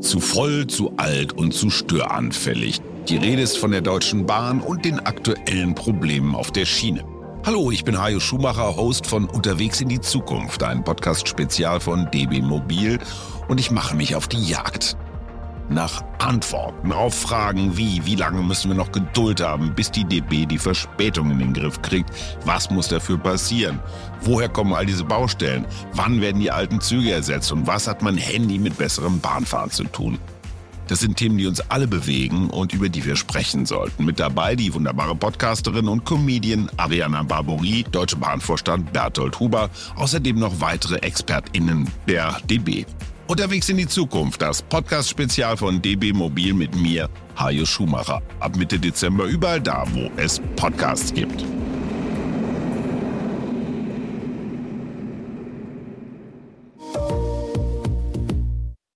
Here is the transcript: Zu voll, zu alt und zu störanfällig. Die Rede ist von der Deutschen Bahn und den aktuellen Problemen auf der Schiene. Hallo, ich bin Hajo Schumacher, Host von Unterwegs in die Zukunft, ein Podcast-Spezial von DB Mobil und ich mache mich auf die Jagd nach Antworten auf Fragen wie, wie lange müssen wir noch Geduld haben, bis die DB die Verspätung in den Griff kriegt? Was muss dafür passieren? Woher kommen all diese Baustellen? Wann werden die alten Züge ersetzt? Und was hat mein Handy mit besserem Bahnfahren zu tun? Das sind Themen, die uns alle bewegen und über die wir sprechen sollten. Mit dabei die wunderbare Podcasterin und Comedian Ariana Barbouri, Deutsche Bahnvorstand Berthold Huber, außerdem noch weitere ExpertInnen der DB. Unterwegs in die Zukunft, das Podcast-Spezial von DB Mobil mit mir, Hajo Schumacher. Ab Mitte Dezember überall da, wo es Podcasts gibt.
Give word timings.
Zu 0.00 0.18
voll, 0.18 0.66
zu 0.66 0.92
alt 0.96 1.34
und 1.34 1.52
zu 1.52 1.68
störanfällig. 1.68 2.80
Die 3.08 3.18
Rede 3.18 3.42
ist 3.42 3.58
von 3.58 3.70
der 3.70 3.82
Deutschen 3.82 4.24
Bahn 4.24 4.60
und 4.60 4.84
den 4.84 4.98
aktuellen 4.98 5.74
Problemen 5.74 6.34
auf 6.34 6.50
der 6.50 6.64
Schiene. 6.64 7.04
Hallo, 7.44 7.70
ich 7.70 7.84
bin 7.84 8.00
Hajo 8.00 8.18
Schumacher, 8.18 8.76
Host 8.76 9.06
von 9.06 9.26
Unterwegs 9.26 9.80
in 9.80 9.88
die 9.88 10.00
Zukunft, 10.00 10.62
ein 10.62 10.84
Podcast-Spezial 10.84 11.80
von 11.80 12.10
DB 12.10 12.40
Mobil 12.40 12.98
und 13.48 13.60
ich 13.60 13.70
mache 13.70 13.94
mich 13.94 14.14
auf 14.14 14.26
die 14.26 14.42
Jagd 14.42 14.96
nach 15.70 16.02
Antworten 16.18 16.92
auf 16.92 17.14
Fragen 17.14 17.76
wie, 17.76 18.04
wie 18.04 18.16
lange 18.16 18.42
müssen 18.42 18.70
wir 18.70 18.76
noch 18.76 18.92
Geduld 18.92 19.40
haben, 19.40 19.74
bis 19.74 19.90
die 19.90 20.04
DB 20.04 20.44
die 20.44 20.58
Verspätung 20.58 21.30
in 21.30 21.38
den 21.38 21.52
Griff 21.54 21.80
kriegt? 21.80 22.10
Was 22.44 22.70
muss 22.70 22.88
dafür 22.88 23.18
passieren? 23.18 23.78
Woher 24.22 24.48
kommen 24.48 24.74
all 24.74 24.84
diese 24.84 25.04
Baustellen? 25.04 25.64
Wann 25.94 26.20
werden 26.20 26.40
die 26.40 26.50
alten 26.50 26.80
Züge 26.80 27.12
ersetzt? 27.12 27.52
Und 27.52 27.66
was 27.66 27.86
hat 27.86 28.02
mein 28.02 28.16
Handy 28.16 28.58
mit 28.58 28.76
besserem 28.76 29.20
Bahnfahren 29.20 29.70
zu 29.70 29.84
tun? 29.84 30.18
Das 30.90 30.98
sind 30.98 31.18
Themen, 31.18 31.38
die 31.38 31.46
uns 31.46 31.60
alle 31.70 31.86
bewegen 31.86 32.50
und 32.50 32.74
über 32.74 32.88
die 32.88 33.04
wir 33.04 33.14
sprechen 33.14 33.64
sollten. 33.64 34.04
Mit 34.04 34.18
dabei 34.18 34.56
die 34.56 34.74
wunderbare 34.74 35.14
Podcasterin 35.14 35.86
und 35.86 36.04
Comedian 36.04 36.68
Ariana 36.78 37.22
Barbouri, 37.22 37.84
Deutsche 37.92 38.16
Bahnvorstand 38.16 38.92
Berthold 38.92 39.38
Huber, 39.38 39.70
außerdem 39.94 40.36
noch 40.36 40.60
weitere 40.60 40.96
ExpertInnen 40.96 41.88
der 42.08 42.40
DB. 42.50 42.86
Unterwegs 43.30 43.68
in 43.68 43.76
die 43.76 43.86
Zukunft, 43.86 44.42
das 44.42 44.60
Podcast-Spezial 44.60 45.56
von 45.56 45.80
DB 45.80 46.12
Mobil 46.12 46.52
mit 46.52 46.74
mir, 46.74 47.08
Hajo 47.36 47.64
Schumacher. 47.64 48.20
Ab 48.40 48.56
Mitte 48.56 48.76
Dezember 48.76 49.22
überall 49.22 49.60
da, 49.60 49.84
wo 49.92 50.10
es 50.16 50.40
Podcasts 50.56 51.14
gibt. 51.14 51.44